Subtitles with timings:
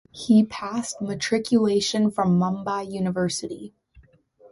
[0.09, 3.75] He passed matriculation from Mumbai University.